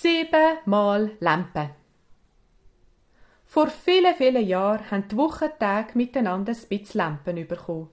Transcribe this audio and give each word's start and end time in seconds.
Siebenmal 0.00 1.16
Lampe. 1.18 1.70
Vor 3.46 3.66
vielen, 3.66 4.14
vielen 4.14 4.46
Jahren 4.46 4.88
haben 4.92 5.08
die 5.08 5.16
Wochentage 5.16 5.98
miteinander 5.98 6.52
ein 6.52 6.68
bisschen 6.68 6.98
Lampen 6.98 7.48
bekommen. 7.48 7.90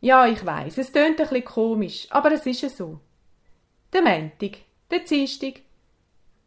Ja, 0.00 0.28
ich 0.28 0.46
weiß, 0.46 0.78
es 0.78 0.92
tönt 0.92 1.20
ein 1.20 1.28
bisschen 1.28 1.44
komisch, 1.44 2.06
aber 2.10 2.30
es 2.30 2.46
ist 2.46 2.60
ja 2.60 2.68
so. 2.68 3.00
Der 3.92 4.02
Montag, 4.02 4.58
der 4.88 5.00
Dienstag, 5.00 5.62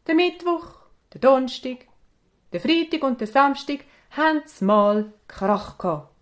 der 0.08 0.16
Mittwoch, 0.16 0.76
der 1.14 1.20
Donnerstag, 1.20 1.88
der 2.54 2.62
Freitag 2.62 3.04
und 3.04 3.20
der 3.20 3.28
Samstag 3.28 3.80
haben 4.12 4.44
mal 4.62 5.12
Krach 5.28 5.78
gehabt. 5.78 6.16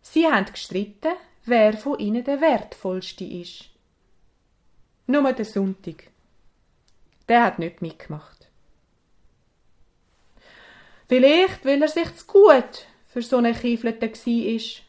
Sie 0.00 0.26
haben 0.26 0.46
gestritten, 0.46 1.12
wer 1.44 1.76
von 1.76 1.98
ihnen 1.98 2.24
der 2.24 2.40
wertvollste 2.40 3.24
ist. 3.24 3.68
Nur 5.06 5.30
der 5.34 5.44
Sonntag 5.44 6.10
der 7.28 7.44
hat 7.44 7.58
nicht 7.58 7.82
mitgemacht. 7.82 8.48
Vielleicht, 11.08 11.64
weil 11.64 11.80
er 11.80 11.88
sich 11.88 12.14
zu 12.16 12.26
gut 12.26 12.86
für 13.06 13.22
so 13.22 13.38
einen 13.38 13.54
Kiefleten 13.54 14.12
war. 14.12 14.84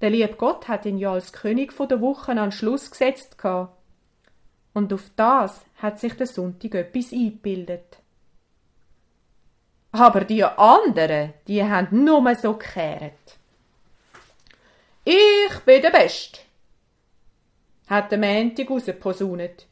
Der 0.00 0.10
liebe 0.10 0.34
Gott 0.34 0.66
hat 0.66 0.84
ihn 0.84 0.98
ja 0.98 1.12
als 1.12 1.32
König 1.32 1.72
der 1.76 2.00
Wochen 2.00 2.38
an 2.38 2.50
Schluss 2.50 2.90
gesetzt 2.90 3.36
Und 4.74 4.92
auf 4.92 5.10
das 5.14 5.64
hat 5.76 6.00
sich 6.00 6.14
der 6.14 6.26
Sonntag 6.26 6.74
etwas 6.74 7.12
eingebildet. 7.12 7.98
Aber 9.92 10.22
die 10.22 10.42
anderen, 10.42 11.34
die 11.46 11.62
haben 11.62 12.04
nur 12.04 12.34
so 12.34 12.54
gekehrt. 12.54 13.38
Ich 15.04 15.58
bin 15.64 15.82
der 15.82 15.90
Best, 15.90 16.44
hat 17.86 18.10
der 18.10 18.18
Mäntig 18.18 18.70
rausposaunet. 18.70 19.66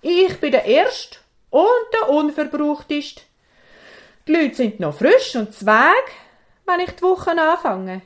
Ich 0.00 0.38
bin 0.38 0.52
der 0.52 0.64
Erste 0.64 1.18
und 1.50 1.66
der 1.92 2.08
Unverbrauchteste. 2.08 3.22
Die 4.26 4.32
Leute 4.32 4.54
sind 4.54 4.78
noch 4.78 4.96
frisch 4.96 5.34
und 5.34 5.52
zweg, 5.52 6.04
wenn 6.66 6.80
ich 6.80 6.92
die 6.92 7.02
Woche 7.02 7.30
anfange. 7.30 8.02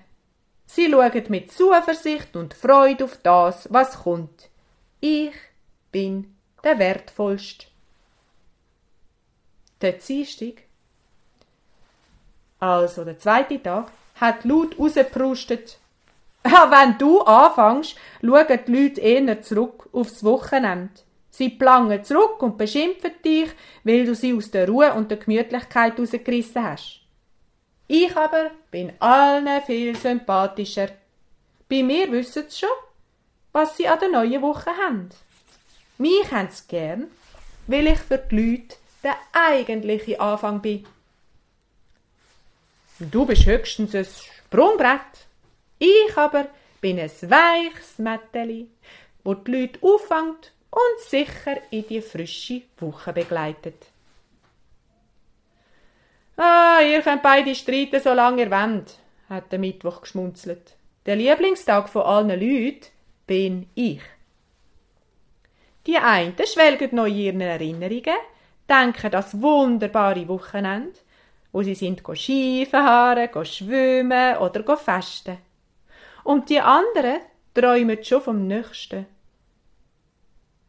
Sie 0.66 0.90
schauen 0.90 1.24
mit 1.28 1.52
Zuversicht 1.52 2.34
und 2.34 2.54
Freude 2.54 3.04
auf 3.04 3.18
das, 3.22 3.70
was 3.70 4.04
kommt. 4.04 4.48
Ich 5.00 5.34
bin 5.90 6.34
der 6.64 6.78
Wertvollste. 6.78 7.66
Der 9.82 9.92
Dienstag, 9.92 10.62
also 12.58 13.04
der 13.04 13.18
zweite 13.18 13.62
Tag, 13.62 13.90
hat 14.18 14.44
laut 14.44 14.78
rausgeprustet. 14.78 15.78
Wenn 16.44 16.96
du 16.96 17.20
anfängst, 17.20 17.96
schauen 18.22 18.60
die 18.66 18.72
Leute 18.72 19.00
eher 19.00 19.42
zurück 19.42 19.90
aufs 19.92 20.24
Wochenende. 20.24 20.94
Sie 21.32 21.48
plangen 21.48 22.04
zurück 22.04 22.42
und 22.42 22.58
beschimpfen 22.58 23.12
dich, 23.24 23.48
weil 23.84 24.04
du 24.04 24.14
sie 24.14 24.34
aus 24.34 24.50
der 24.50 24.68
Ruhe 24.68 24.92
und 24.92 25.10
der 25.10 25.16
Gemütlichkeit 25.16 25.98
rausgerissen 25.98 26.62
hast. 26.62 27.00
Ich 27.88 28.14
aber 28.14 28.50
bin 28.70 28.92
allen 28.98 29.62
viel 29.62 29.96
sympathischer. 29.96 30.90
Bei 31.70 31.82
mir 31.82 32.12
wissen 32.12 32.44
sie 32.48 32.58
schon, 32.58 32.68
was 33.50 33.78
sie 33.78 33.88
an 33.88 33.98
der 33.98 34.10
neuen 34.10 34.42
Woche 34.42 34.70
haben. 34.76 35.08
Mich 35.96 36.30
haben 36.30 36.50
sie 36.50 36.64
gern, 36.68 37.06
weil 37.66 37.86
ich 37.86 37.98
für 37.98 38.18
die 38.18 38.36
Leute 38.36 38.76
der 39.02 39.16
eigentliche 39.32 40.20
Anfang 40.20 40.60
bin. 40.60 40.86
Du 42.98 43.24
bist 43.24 43.46
höchstens 43.46 43.94
ein 43.94 44.04
Sprungbrett. 44.04 45.00
Ich 45.78 46.14
aber 46.14 46.48
bin 46.82 47.00
ein 47.00 47.10
weiches 47.22 47.98
Mätteli, 47.98 48.68
wo 49.24 49.32
die 49.32 49.50
Leute 49.50 49.78
auffängt 49.82 50.52
und 50.72 51.00
sicher 51.06 51.58
in 51.70 51.86
die 51.86 52.00
frische 52.00 52.62
Woche 52.78 53.12
begleitet. 53.12 53.86
Ah, 56.36 56.80
ihr 56.80 57.02
könnt 57.02 57.22
beide 57.22 57.54
streiten, 57.54 58.00
solange 58.00 58.42
ihr 58.42 58.50
wollt, 58.50 58.98
hat 59.28 59.52
der 59.52 59.58
Mittwoch 59.58 60.00
geschmunzelt. 60.00 60.76
Der 61.04 61.16
Lieblingstag 61.16 61.88
von 61.90 62.02
allen 62.02 62.40
Leuten 62.40 62.86
bin 63.26 63.68
ich. 63.74 64.00
Die 65.86 65.98
einen 65.98 66.34
schwelgen 66.46 66.94
noch 66.96 67.06
in 67.06 67.18
ihren 67.18 67.40
Erinnerungen, 67.42 68.16
denken 68.68 69.10
das 69.10 69.40
wunderbare 69.42 70.26
Wochenende, 70.28 70.98
wo 71.52 71.62
sie 71.62 71.74
sind 71.74 72.02
Skifahren, 72.14 73.44
schwimmen 73.44 74.38
oder 74.38 74.76
festen. 74.76 75.36
Und 76.24 76.48
die 76.48 76.60
anderen 76.60 77.20
träumen 77.52 78.02
schon 78.02 78.22
vom 78.22 78.46
Nächsten 78.46 79.06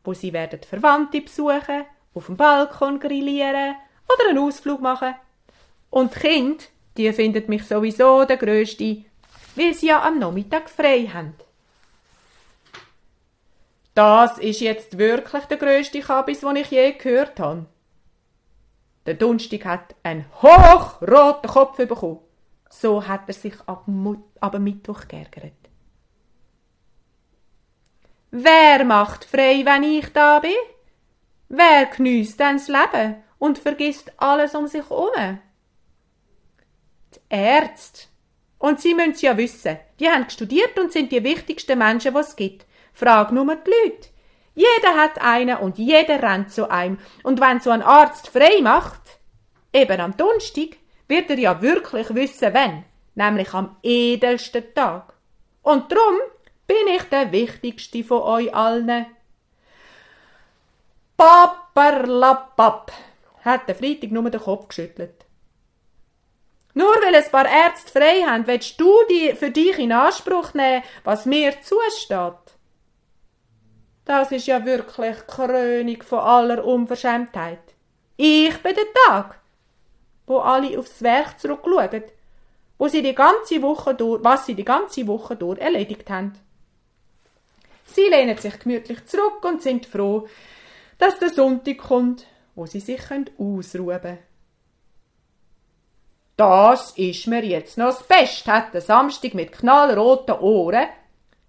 wo 0.04 0.14
sie 0.14 0.34
werden 0.34 0.62
Verwandte 0.62 1.22
besuchen, 1.22 1.86
auf 2.14 2.26
dem 2.28 2.38
Balkon 2.38 3.00
grillieren 3.00 3.76
oder 4.08 4.30
einen 4.30 4.40
Ausflug 4.40 4.82
machen. 4.82 5.16
Und 5.90 6.16
die 6.16 6.20
Kinder, 6.20 6.64
die 6.98 7.12
finden 7.14 7.44
mich 7.48 7.66
sowieso 7.66 8.26
der 8.26 8.38
Größte, 8.38 9.06
weil 9.56 9.74
sie 9.74 9.88
ja 9.88 10.04
am 10.04 10.20
Nachmittag 10.20 10.70
frei 10.70 11.10
haben. 11.14 11.36
Das 13.94 14.40
ist 14.40 14.60
jetzt 14.60 14.98
wirklich 14.98 15.44
der 15.46 15.58
größte 15.58 16.00
Kabis, 16.00 16.40
den 16.40 16.56
ich 16.56 16.72
je 16.72 16.94
gehört 16.94 17.40
habe. 17.40 17.68
Der 19.06 19.14
Dunstig 19.14 19.66
hat 19.66 19.96
einen 20.02 20.26
hochroten 20.42 21.50
Kopf 21.50 21.78
bekommen. 21.78 22.20
So 22.70 23.08
hat 23.08 23.24
er 23.28 23.34
sich 23.34 23.54
ab, 23.68 23.86
ab 24.40 24.60
Mittwoch 24.60 25.08
geärgert. 25.08 25.63
Wer 28.36 28.84
macht 28.84 29.26
frei, 29.26 29.62
wenn 29.64 29.84
ich 29.84 30.12
da 30.12 30.40
bin? 30.40 30.54
Wer 31.50 31.86
geniesst 31.86 32.40
denn 32.40 32.58
das 32.58 32.68
Leben 32.68 33.18
und 33.38 33.60
vergisst 33.60 34.12
alles 34.18 34.56
um 34.56 34.66
sich 34.66 34.90
herum? 34.90 35.38
Die 37.14 37.20
Ärzte. 37.30 38.08
Und 38.58 38.82
sie 38.82 38.96
müssen 38.96 39.24
ja 39.24 39.38
wissen, 39.38 39.78
die 40.00 40.10
haben 40.10 40.28
studiert 40.32 40.80
und 40.80 40.92
sind 40.92 41.12
die 41.12 41.24
wichtigsten 41.24 41.78
Menschen, 41.78 42.16
was 42.16 42.30
es 42.30 42.36
gibt. 42.36 42.66
Frag 42.92 43.32
nur 43.32 43.56
die 43.56 43.70
Leute. 43.70 44.10
Jeder 44.56 44.96
hat 44.96 45.22
einen 45.22 45.58
und 45.58 45.78
jeder 45.78 46.24
rennt 46.24 46.52
zu 46.52 46.72
einem. 46.72 46.98
Und 47.22 47.40
wenn 47.40 47.60
so 47.60 47.70
ein 47.70 47.84
Arzt 47.84 48.30
frei 48.30 48.62
macht, 48.64 49.20
eben 49.72 50.02
am 50.02 50.18
Donnerstag, 50.18 50.78
wird 51.08 51.30
er 51.30 51.38
ja 51.38 51.62
wirklich 51.62 52.16
wissen, 52.16 52.52
wenn. 52.56 52.84
Nämlich 53.14 53.54
am 53.54 53.78
edelsten 53.84 54.74
Tag. 54.74 55.14
Und 55.62 55.92
drum 55.92 56.18
bin 56.68 56.88
ich 56.96 57.04
der 57.04 57.32
wichtigste 57.32 58.04
von 58.04 58.22
euch 58.22 58.54
allen. 58.54 59.06
Paperlapapp, 61.18 62.92
hat 63.44 63.68
der 63.68 63.76
Freitag 63.76 64.12
nur 64.12 64.30
den 64.30 64.42
Kopf 64.42 64.68
geschüttelt. 64.70 65.26
Nur 66.74 66.96
weil 67.02 67.16
ein 67.16 67.32
paar 67.32 67.48
Ärzte 67.48 67.92
frei 67.92 68.24
haben, 68.24 68.48
willst 68.48 68.80
du 68.80 68.92
die 69.10 69.34
für 69.36 69.52
dich 69.52 69.78
in 69.78 69.92
Anspruch 69.92 70.54
nehmen, 70.54 70.84
was 71.04 71.26
mir 71.26 71.54
zusteht. 71.62 72.34
Das 74.06 74.32
ist 74.32 74.48
ja 74.48 74.66
wirklich 74.66 75.16
Krönung 75.28 76.02
von 76.02 76.20
aller 76.20 76.66
Unverschämtheit. 76.66 77.62
Ich 78.18 78.58
bin 78.58 78.76
der 78.76 78.86
Tag, 79.06 79.40
wo 80.26 80.40
alle 80.40 80.78
aufs 80.78 81.02
Werk 81.02 81.40
zurückschauen, 81.40 82.04
wo 82.78 82.88
sie 82.88 83.02
die 83.02 83.16
ganze 83.16 83.62
Woche 83.62 83.94
durch, 83.94 84.24
was 84.24 84.46
sie 84.46 84.56
die 84.56 84.66
ganze 84.66 85.08
Woche 85.08 85.36
durch 85.36 85.60
erledigt 85.60 86.10
haben. 86.10 86.34
Sie 87.86 88.08
lehnen 88.10 88.38
sich 88.38 88.60
gemütlich 88.60 89.06
zurück 89.06 89.44
und 89.44 89.62
sind 89.62 89.86
froh, 89.86 90.28
dass 90.98 91.20
der 91.20 91.30
Sonntag 91.30 91.78
kommt, 91.78 92.26
wo 92.56 92.66
sie 92.66 92.80
sich 92.80 93.02
ausruhen 93.38 94.02
können. 94.02 94.20
Das 96.36 96.92
ist 96.98 97.28
mir 97.28 97.46
jetzt 97.46 97.78
noch 97.78 97.88
das 97.88 98.08
Beste, 98.08 98.52
hat 98.52 98.74
der 98.74 98.82
Samstag 98.82 99.34
mit 99.34 99.52
knallroten 99.52 100.36
Ohren 100.40 100.88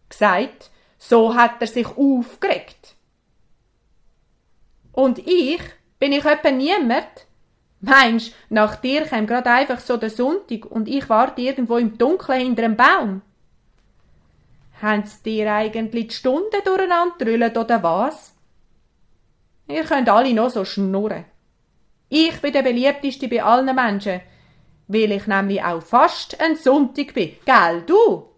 gesagt. 0.09 0.71
So 0.99 1.35
hat 1.35 1.61
er 1.61 1.67
sich 1.67 1.87
aufgeregt. 1.87 2.95
Und 4.93 5.19
ich? 5.19 5.61
Bin 5.99 6.13
ich 6.13 6.25
etwa 6.25 6.51
niemand? 6.51 7.27
Meinst, 7.81 8.35
nach 8.49 8.77
dir 8.77 9.03
käme 9.03 9.27
grad 9.27 9.47
einfach 9.47 9.81
so 9.81 9.97
der 9.97 10.11
Sonntag 10.11 10.67
und 10.67 10.89
ich 10.89 11.09
warte 11.09 11.41
irgendwo 11.41 11.77
im 11.77 11.99
Dunkeln 11.99 12.41
hinter 12.41 12.65
einem 12.65 12.77
Baum? 12.77 13.23
Haben 14.85 15.07
sie 15.07 15.23
dir 15.23 15.51
eigentlich 15.51 16.09
die 16.09 16.15
Stunden 16.15 16.63
durcheinander 16.63 17.59
oder 17.59 17.83
was? 17.83 18.35
Ihr 19.67 19.83
könnt 19.83 20.11
alle 20.11 20.35
noch 20.35 20.51
so 20.51 20.63
schnurren. 20.67 21.25
Ich 22.11 22.39
bin 22.43 22.53
der 22.53 22.61
beliebteste 22.61 23.27
bei 23.29 23.43
allen 23.43 23.75
Menschen, 23.75 24.21
weil 24.89 25.13
ich 25.13 25.27
nämlich 25.27 25.65
auch 25.65 25.83
fast 25.83 26.39
ein 26.39 26.57
Sonntag 26.57 27.15
bin. 27.15 27.33
Gell, 27.47 27.83
du? 27.87 28.29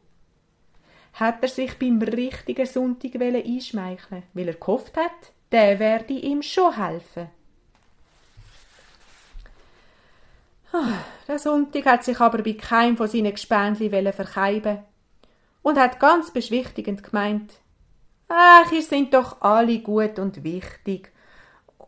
Hat 1.14 1.42
er 1.42 1.48
sich 1.48 1.76
beim 1.80 2.00
richtigen 2.00 2.66
Sonntag 2.66 3.20
einschmeicheln 3.20 4.22
weil 4.32 4.46
er 4.46 4.54
gehofft 4.54 4.96
hat, 4.96 5.32
der 5.50 5.80
werde 5.80 6.12
ihm 6.12 6.42
schon 6.42 6.76
helfen. 6.76 7.28
Ah, 10.72 10.98
der 11.26 11.40
Sonntag 11.40 11.86
hat 11.86 12.04
sich 12.04 12.20
aber 12.20 12.40
bei 12.40 12.52
keinem 12.52 12.96
von 12.96 13.08
seinen 13.08 13.32
Gespendli 13.32 13.90
verkeiben 14.12 14.84
und 15.66 15.80
hat 15.80 15.98
ganz 15.98 16.30
beschwichtigend 16.30 17.02
gemeint, 17.02 17.54
Ach, 18.28 18.70
ihr 18.70 18.82
sind 18.82 19.12
doch 19.12 19.40
alle 19.40 19.80
gut 19.80 20.16
und 20.20 20.44
wichtig. 20.44 21.10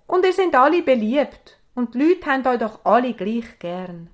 Und 0.08 0.24
ihr 0.24 0.32
sind 0.32 0.56
alle 0.56 0.82
beliebt. 0.82 1.58
Und 1.76 1.94
die 1.94 1.98
Leute 2.00 2.26
haben 2.26 2.44
euch 2.44 2.58
doch 2.58 2.84
alle 2.84 3.14
gleich 3.14 3.56
gern. 3.60 4.10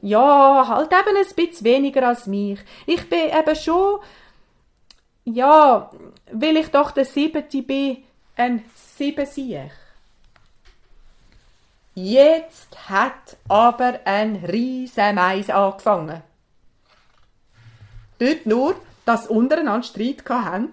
Ja, 0.00 0.66
halt 0.66 0.90
eben 0.92 1.14
ein 1.14 1.34
bisschen 1.36 1.64
weniger 1.64 2.08
als 2.08 2.26
mich. 2.26 2.58
Ich 2.86 3.06
bin 3.10 3.28
eben 3.28 3.56
schon, 3.56 4.00
ja, 5.24 5.90
will 6.30 6.56
ich 6.56 6.68
doch 6.68 6.90
der 6.92 7.04
Siebente 7.04 7.62
bin, 7.62 8.02
ein 8.34 8.64
Siebensiech. 8.74 9.72
Jetzt 11.94 12.88
hat 12.88 13.36
aber 13.46 14.00
ein 14.06 14.36
riesen 14.36 15.16
Mais 15.16 15.50
angefangen. 15.50 16.22
Dort 18.22 18.46
nur, 18.46 18.76
dass 19.04 19.26
untereinander 19.26 19.82
Streit 19.82 20.22
hatten, 20.28 20.72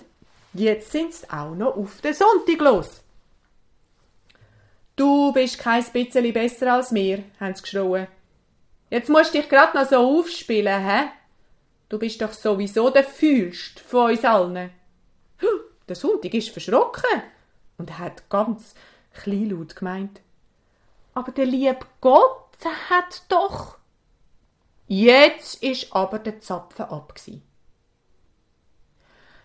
jetzt 0.54 0.92
sind's 0.92 1.28
auch 1.32 1.56
noch 1.56 1.76
auf 1.76 2.00
den 2.00 2.14
Sonntag 2.14 2.60
los. 2.60 3.02
Du 4.96 5.34
bist 5.34 5.58
kein 5.58 5.84
bisschen 5.84 6.32
besser 6.32 6.74
als 6.74 6.92
mir, 6.92 7.24
haben 7.40 7.56
sie 7.56 7.64
geschrien. 7.64 8.06
Jetzt 8.92 9.10
musst 9.10 9.34
du 9.34 9.40
dich 9.40 9.50
grad 9.50 9.74
noch 9.74 9.90
so 9.90 9.96
aufspielen, 9.98 10.86
hä? 10.86 11.10
Du 11.90 11.98
bist 11.98 12.22
doch 12.22 12.34
sowieso 12.34 12.92
der 12.92 13.04
Fühlst 13.04 13.80
von 13.80 14.12
uns 14.12 14.24
allen. 14.24 14.70
Der 15.88 15.96
Sonntag 15.96 16.32
ist 16.36 16.50
verschrocken 16.50 17.24
und 17.80 17.98
hat 17.98 18.30
ganz 18.30 18.76
kleinlaut 19.12 19.76
gemeint. 19.76 20.22
Aber 21.16 21.32
der 21.32 21.48
liebe 21.48 21.80
Gott 22.00 22.60
hat 22.92 23.24
doch. 23.28 23.79
Jetzt 24.92 25.62
ist 25.62 25.96
aber 25.96 26.18
der 26.18 26.40
Zapfen 26.40 26.86
ab. 26.86 27.14
Gewesen. 27.14 27.44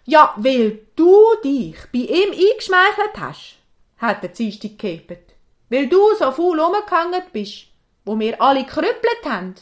Ja, 0.06 0.32
weil 0.38 0.86
du 0.96 1.22
dich 1.44 1.76
bei 1.92 1.98
ihm 1.98 2.30
eingeschmeichelt 2.32 3.18
hast, 3.18 3.58
hat 3.98 4.22
der 4.22 4.30
Dienstag 4.30 4.78
gehebt. 4.78 5.34
Weil 5.68 5.86
du 5.88 6.00
so 6.18 6.32
faul 6.32 6.58
rumgehangen 6.58 7.22
bist, 7.30 7.66
wo 8.06 8.18
wir 8.18 8.40
alle 8.40 8.64
krüppelt 8.64 9.24
haben. 9.26 9.54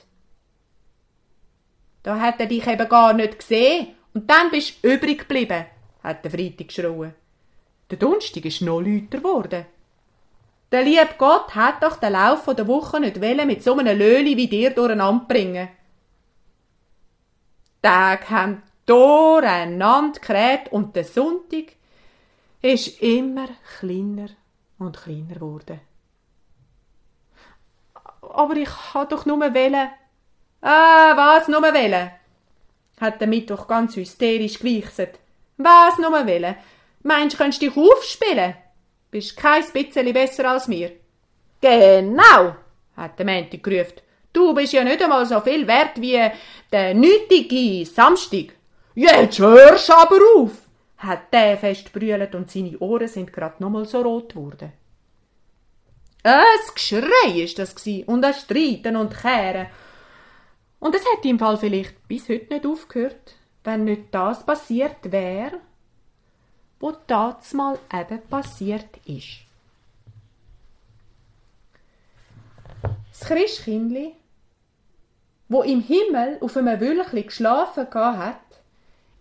Da 2.04 2.20
hat 2.20 2.38
er 2.38 2.46
dich 2.46 2.66
eben 2.66 2.88
gar 2.88 3.12
nicht 3.12 3.40
gesehen 3.40 3.88
und 4.14 4.30
dann 4.30 4.50
bist 4.50 4.84
du 4.84 4.94
übrig 4.94 5.18
geblieben, 5.20 5.66
hat 6.04 6.24
der 6.24 6.30
Freitag 6.30 6.68
geschrien. 6.68 7.14
Der 7.90 7.98
Donnerstag 7.98 8.44
ist 8.44 8.62
noch 8.62 8.80
lauter 8.80 9.18
geworden. 9.18 9.66
Der 10.72 10.84
liebe 10.84 11.14
Gott 11.18 11.54
hat 11.54 11.82
doch 11.82 11.96
den 11.96 12.12
Lauf 12.12 12.46
der 12.46 12.66
Woche 12.66 12.98
nicht 12.98 13.18
mit 13.18 13.62
so 13.62 13.76
einem 13.76 13.98
Löli 13.98 14.38
wie 14.38 14.48
dir 14.48 14.70
durcheinander 14.70 15.26
bringen. 15.28 15.68
Tage 17.82 18.30
haben 18.30 18.62
durcheinander 18.86 20.18
gerät 20.18 20.72
und 20.72 20.96
der 20.96 21.04
Sonntag 21.04 21.74
ist 22.62 23.02
immer 23.02 23.48
kleiner 23.78 24.30
und 24.78 24.96
kleiner 24.96 25.34
geworden. 25.34 25.80
Aber 28.22 28.56
ich 28.56 28.70
ha 28.70 29.04
doch 29.04 29.26
nur 29.26 29.40
wählen. 29.52 29.90
Ah, 30.62 31.16
was 31.16 31.48
nur 31.48 31.62
wählen? 31.62 32.12
hat 33.00 33.20
der 33.20 33.28
Mittwoch 33.28 33.66
ganz 33.66 33.96
hysterisch 33.96 34.58
gewichset. 34.60 35.18
Was 35.58 35.98
nur 35.98 36.24
wählen? 36.24 36.54
Meinst 37.02 37.34
du, 37.34 37.38
könntest 37.38 37.60
dich 37.60 37.76
aufspielen? 37.76 38.54
Bist 39.12 39.36
kein 39.36 39.62
bisschen 39.72 40.12
besser 40.14 40.50
als 40.50 40.68
mir. 40.68 40.90
Genau, 41.60 42.56
hat 42.96 43.18
der 43.18 43.26
Mänti 43.26 43.58
gerufen. 43.58 44.00
Du 44.32 44.54
bist 44.54 44.72
ja 44.72 44.82
nicht 44.82 45.02
einmal 45.02 45.26
so 45.26 45.38
viel 45.40 45.66
wert 45.66 46.00
wie 46.00 46.18
der 46.72 46.94
nötige 46.94 47.84
Samstag. 47.84 48.54
Jetzt 48.94 49.38
hörst 49.38 49.90
aber 49.90 50.18
auf, 50.36 50.52
hat 50.96 51.30
der 51.30 51.58
fest 51.58 51.92
brüllt 51.92 52.34
und 52.34 52.50
seine 52.50 52.78
Ohren 52.78 53.06
sind 53.06 53.32
grad 53.34 53.60
nochmal 53.60 53.84
so 53.84 54.00
rot 54.00 54.30
geworden. 54.30 54.72
Ein 56.22 56.44
Geschrei 56.74 57.42
ist 57.42 57.58
das 57.58 57.74
gsi 57.74 58.04
und 58.06 58.24
ein 58.24 58.32
Streiten 58.32 58.96
und 58.96 59.14
Kehren. 59.14 59.66
Und 60.78 60.94
es 60.94 61.04
hätte 61.04 61.28
im 61.28 61.38
Fall 61.38 61.58
vielleicht 61.58 62.08
bis 62.08 62.30
heute 62.30 62.54
nicht 62.54 62.64
aufgehört, 62.64 63.34
wenn 63.62 63.84
nicht 63.84 64.04
das 64.10 64.46
passiert 64.46 65.12
wäre, 65.12 65.60
wo 66.82 66.92
das 67.06 67.54
mal 67.54 67.78
eben 67.92 68.20
passiert 68.28 68.98
ist. 69.06 69.38
Das 73.12 73.20
Christkindli, 73.20 74.16
wo 75.48 75.62
im 75.62 75.80
Himmel 75.80 76.38
auf 76.40 76.56
einem 76.56 76.80
Wülchli 76.80 77.22
geschlafen 77.22 77.86
hat, 77.94 78.40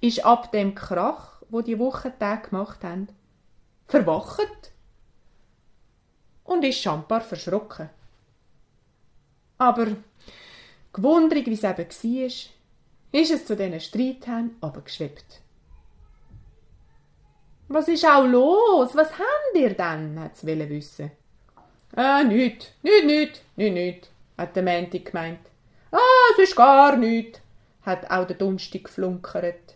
ist 0.01 0.25
ab 0.25 0.51
dem 0.51 0.73
Krach, 0.73 1.43
wo 1.49 1.61
die 1.61 1.77
Wochentage 1.77 2.49
gemacht 2.49 2.83
haben, 2.83 3.09
verwacht 3.87 4.71
und 6.43 6.65
ist 6.65 6.79
schambar 6.79 7.21
verschrocken. 7.21 7.91
Aber 9.59 9.85
gewundrig, 10.93 11.45
wie 11.45 11.53
es 11.53 11.63
eben 11.63 11.77
war, 11.77 12.25
ist 13.21 13.31
es 13.31 13.45
zu 13.45 13.55
diesen 13.55 13.79
Streitern 13.79 14.55
aber 14.61 14.81
geschwebt. 14.81 15.40
Was 17.73 17.87
ist 17.87 18.05
auch 18.05 18.25
los? 18.25 18.93
Was 18.95 19.11
habt 19.11 19.55
ihr 19.55 19.73
denn? 19.73 20.19
hat's 20.19 20.45
wissen. 20.45 21.11
Ah, 21.95 22.21
nüt, 22.21 22.73
nüt, 22.83 23.05
nüt, 23.05 23.41
nüt, 23.55 23.73
nüt, 23.73 24.09
hat 24.37 24.55
der 24.57 24.63
Mänti 24.63 24.99
gemeint. 24.99 25.39
Ah, 25.89 25.97
es 26.33 26.49
ist 26.49 26.55
gar 26.55 26.97
nüt, 26.97 27.39
hat 27.85 28.11
auch 28.11 28.27
der 28.27 28.35
Dunstig 28.35 28.85
geflunkert. 28.85 29.75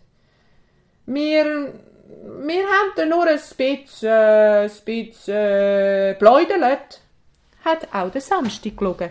Wir, 1.06 1.72
wir 2.46 2.64
haben 2.66 3.08
nur 3.08 3.26
ein 3.26 3.38
bisschen, 3.38 4.08
äh, 4.08 4.64
ein 4.64 4.70
bisschen 4.84 5.34
äh, 5.34 6.16
Bläudelt, 6.18 7.00
hat 7.64 7.94
auch 7.94 8.10
der 8.10 8.20
Samstag 8.20 8.76
gelogen. 8.76 9.10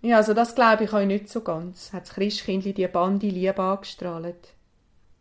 Ja, 0.00 0.16
also 0.16 0.32
das 0.32 0.54
glaube 0.54 0.84
ich 0.84 0.92
euch 0.94 1.06
nicht 1.06 1.28
so 1.28 1.42
ganz, 1.42 1.92
hat 1.92 2.04
das 2.04 2.14
Christkindli 2.14 2.72
die 2.72 2.86
Bande 2.86 3.26
lieb 3.26 3.58
angestrahlt. 3.58 4.55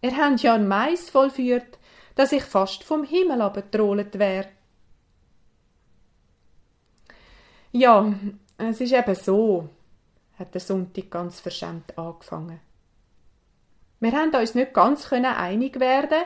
Er 0.05 0.15
habt 0.17 0.43
ja 0.43 0.53
ein 0.53 0.67
Mais 0.67 1.09
vollführt, 1.09 1.79
dass 2.13 2.31
ich 2.31 2.43
fast 2.43 2.83
vom 2.83 3.03
Himmel 3.03 3.41
abgetrollt 3.41 4.19
wär. 4.19 4.45
Ja, 7.71 8.13
es 8.59 8.79
ist 8.81 8.93
eben 8.93 9.15
so, 9.15 9.67
hat 10.37 10.53
der 10.53 10.61
Sonntag 10.61 11.09
ganz 11.09 11.39
verschämt 11.39 11.97
angefangen. 11.97 12.59
Wir 13.99 14.11
haben 14.11 14.35
uns 14.35 14.53
nicht 14.53 14.75
ganz 14.75 15.11
einig 15.11 15.79
werden, 15.79 16.21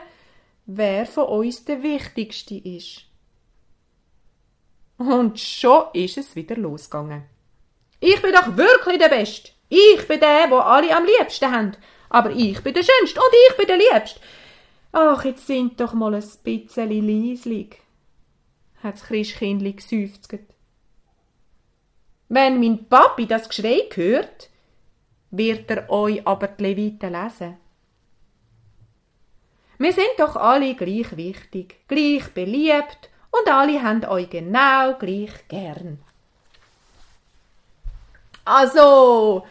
wer 0.66 1.06
von 1.06 1.28
uns 1.28 1.64
der 1.64 1.82
Wichtigste 1.82 2.56
ist. 2.56 3.06
Und 4.98 5.40
schon 5.40 5.84
ist 5.94 6.18
es 6.18 6.36
wieder 6.36 6.56
losgegangen. 6.56 7.22
Ich 7.98 8.20
bin 8.20 8.34
doch 8.34 8.58
wirklich 8.58 8.98
der 8.98 9.08
Beste. 9.08 9.52
Ich 9.70 10.06
bin 10.06 10.20
der, 10.20 10.50
wo 10.50 10.58
alle 10.58 10.94
am 10.94 11.06
liebsten 11.06 11.50
haben 11.50 11.76
aber 12.10 12.30
ich 12.32 12.60
bin 12.62 12.74
der 12.74 12.82
Schönste 12.82 13.20
und 13.20 13.32
ich 13.48 13.56
bin 13.56 13.66
der 13.66 13.78
Liebste. 13.78 14.20
Ach, 14.92 15.24
jetzt 15.24 15.46
sind 15.46 15.80
doch 15.80 15.94
mal 15.94 16.14
ein 16.14 16.24
bisschen 16.42 16.90
leislig, 16.90 17.80
hat 18.82 18.94
das 18.94 19.04
Christkindli 19.04 19.72
geseufzt. 19.72 20.34
Wenn 22.28 22.60
mein 22.60 22.86
Papi 22.86 23.26
das 23.26 23.48
Geschrei 23.48 23.82
hört, 23.94 24.50
wird 25.30 25.70
er 25.70 25.88
euch 25.90 26.26
aber 26.26 26.48
die 26.48 26.62
Leviten 26.62 27.12
lesen. 27.12 27.56
Wir 29.78 29.92
sind 29.92 30.18
doch 30.18 30.36
alle 30.36 30.74
gleich 30.74 31.16
wichtig, 31.16 31.76
gleich 31.88 32.28
beliebt 32.34 33.08
und 33.30 33.48
alle 33.48 33.82
haben 33.82 34.04
euch 34.04 34.28
genau 34.28 34.94
gleich 34.98 35.32
gern. 35.48 35.98
Also, 38.44 39.46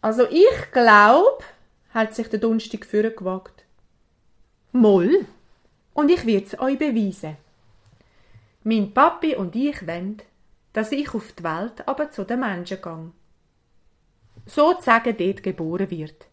also 0.00 0.26
ich 0.30 0.72
glaub, 0.72 1.44
hat 1.92 2.14
sich 2.14 2.28
der 2.28 2.40
Dunstig 2.40 2.86
führen 2.86 3.14
gewagt. 3.14 3.64
Moll. 4.72 5.26
Und 5.92 6.10
ich 6.10 6.24
wird's 6.24 6.58
euch 6.58 6.78
beweisen. 6.78 7.36
Mein 8.62 8.94
Papi 8.94 9.34
und 9.34 9.56
ich 9.56 9.86
wollen, 9.86 10.22
dass 10.72 10.92
ich 10.92 11.12
auf 11.14 11.32
die 11.32 11.42
Welt 11.42 11.86
aber 11.86 12.10
zu 12.10 12.24
den 12.24 12.40
Menschen 12.40 12.80
gang. 12.80 13.12
Sozusagen 14.46 15.16
dort 15.16 15.42
geboren 15.42 15.90
wird. 15.90 16.26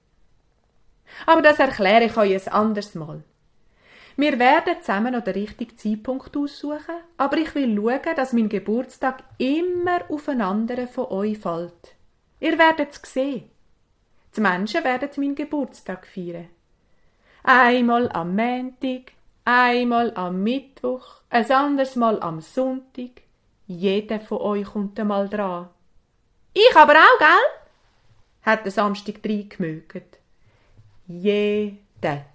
Aber 1.25 1.41
das 1.41 1.59
erkläre 1.59 2.05
ich 2.05 2.17
euch 2.17 2.47
ein 2.47 2.53
anderes 2.53 2.95
Mal. 2.95 3.23
Wir 4.15 4.39
werden 4.39 4.75
zusammen 4.81 5.13
noch 5.13 5.23
den 5.23 5.33
richtigen 5.33 5.77
Zeitpunkt 5.77 6.35
aussuchen, 6.35 6.95
aber 7.17 7.37
ich 7.37 7.53
will 7.53 7.75
schauen, 7.75 8.15
dass 8.15 8.33
mein 8.33 8.49
Geburtstag 8.49 9.23
immer 9.37 10.01
auf 10.09 10.27
einen 10.27 10.41
anderen 10.41 10.87
von 10.87 11.05
euch 11.05 11.37
fällt. 11.37 11.95
Ihr 12.39 12.57
werdet's 12.57 13.01
sehen. 13.11 13.49
Die 14.37 14.41
Menschen 14.41 14.83
werden 14.83 15.09
meinen 15.17 15.33
Geburtstag 15.33 16.05
feiern. 16.05 16.47
Einmal 17.41 18.07
am 18.11 18.35
Montag, 18.35 19.13
einmal 19.45 20.13
am 20.13 20.43
Mittwoch, 20.43 21.21
ein 21.31 21.51
anderes 21.51 21.95
Mal 21.95 22.21
am 22.21 22.39
Sonntag. 22.41 23.23
Jeder 23.65 24.19
von 24.19 24.37
euch 24.37 24.65
kommt 24.65 24.99
einmal 24.99 25.27
dran. 25.27 25.69
Ich 26.53 26.75
aber 26.75 26.93
auch, 26.93 27.17
gell? 27.17 27.27
hat 28.43 28.63
der 28.63 28.71
Samstag 28.71 29.15
reingemögt. 29.25 30.19
Jede, 31.07 32.25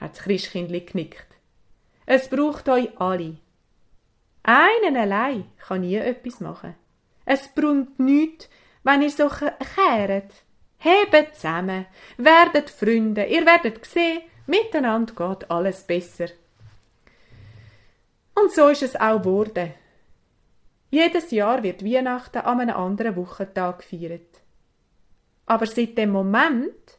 hat 0.00 0.12
das 0.12 0.18
Christkindli 0.20 0.80
genickt. 0.80 1.26
Es 2.06 2.30
braucht 2.30 2.70
euch 2.70 2.88
alle. 2.98 3.36
Einen 4.42 4.96
allein 4.96 5.44
kann 5.58 5.82
nie 5.82 5.96
etwas 5.96 6.40
machen. 6.40 6.74
Es 7.26 7.48
bringt 7.48 7.98
nichts, 7.98 8.48
wenn 8.82 9.02
ihr 9.02 9.10
so 9.10 9.28
kehret. 9.28 10.43
Hebt 10.84 11.36
zusammen, 11.36 11.86
werdet 12.18 12.68
Freunde, 12.68 13.24
ihr 13.24 13.46
werdet 13.46 13.86
sehen, 13.86 14.20
miteinander 14.46 15.14
geht 15.14 15.50
alles 15.50 15.82
besser. 15.84 16.26
Und 18.34 18.52
so 18.52 18.68
ist 18.68 18.82
es 18.82 18.94
auch 18.94 19.22
geworden. 19.22 19.72
Jedes 20.90 21.30
Jahr 21.30 21.62
wird 21.62 21.82
Weihnachten 21.82 22.36
an 22.36 22.60
einem 22.60 22.76
anderen 22.76 23.16
Wochentag 23.16 23.78
gefeiert. 23.78 24.42
Aber 25.46 25.64
seit 25.64 25.96
dem 25.96 26.10
Moment, 26.10 26.98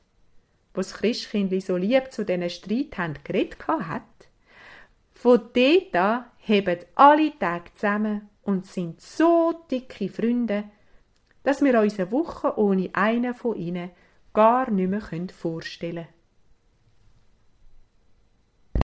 wo 0.74 0.82
das 0.82 0.96
Christkindli 0.96 1.62
so 1.62 1.77
lieb 1.77 2.12
zu 2.12 2.25
diesen 2.25 2.50
Streit 2.50 2.98
haben 2.98 3.13
geredet 3.24 3.68
hat, 3.68 4.01
von 5.12 5.42
dort 5.54 5.96
an 5.96 6.25
heben 6.39 6.80
alle 6.96 7.38
Tage 7.38 7.72
zusammen 7.75 8.30
und 8.42 8.65
sind 8.65 9.00
so 9.00 9.63
dicke 9.70 10.10
Freunde, 10.10 10.63
dass 11.46 11.62
wir 11.62 11.80
uns 11.80 12.00
eine 12.00 12.12
Woche 12.12 12.58
ohne 12.58 12.90
einen 12.94 13.34
von 13.34 13.56
ihnen 13.56 13.92
gar 14.34 14.70
nicht 14.70 14.90
mehr 14.90 15.28
vorstellen 15.30 16.06
können. 16.06 16.14